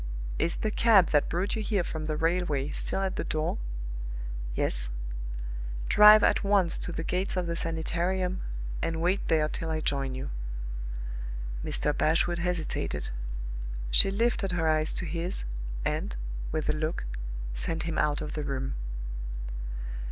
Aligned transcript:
"Is 0.39 0.55
the 0.55 0.71
cab 0.71 1.11
that 1.11 1.29
brought 1.29 1.55
you 1.55 1.61
here 1.61 1.83
from 1.83 2.05
the 2.05 2.17
railway 2.17 2.69
still 2.71 3.01
at 3.01 3.17
the 3.17 3.23
door?" 3.23 3.59
"Yes." 4.55 4.89
"Drive 5.89 6.23
at 6.23 6.43
once 6.43 6.79
to 6.79 6.91
the 6.91 7.03
gates 7.03 7.37
of 7.37 7.45
the 7.45 7.55
Sanitarium, 7.55 8.41
and 8.81 8.99
wait 8.99 9.27
there 9.27 9.47
till 9.47 9.69
I 9.69 9.79
join 9.79 10.15
you." 10.15 10.31
Mr. 11.63 11.95
Bashwood 11.95 12.39
hesitated. 12.39 13.11
She 13.91 14.09
lifted 14.09 14.53
her 14.53 14.67
eyes 14.67 14.95
to 14.95 15.05
his, 15.05 15.45
and, 15.85 16.15
with 16.51 16.67
a 16.67 16.73
look, 16.73 17.05
sent 17.53 17.83
him 17.83 17.99
out 17.99 18.21
of 18.23 18.33
the 18.33 18.43
room. 18.43 18.73